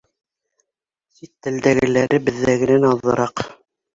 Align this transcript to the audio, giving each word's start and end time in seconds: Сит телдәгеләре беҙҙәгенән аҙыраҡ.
Сит 1.17 1.31
телдәгеләре 1.47 2.21
беҙҙәгенән 2.29 2.87
аҙыраҡ. 2.95 3.45